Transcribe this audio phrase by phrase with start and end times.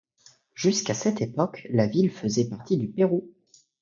[0.55, 3.29] Jusqu’à cette époque, la ville faisait partie du Pérou.